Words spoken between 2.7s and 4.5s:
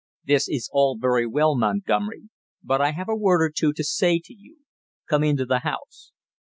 I have a word or two to say to